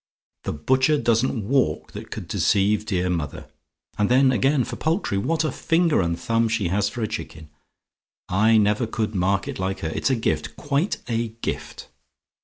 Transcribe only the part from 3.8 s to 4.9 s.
And then, again, for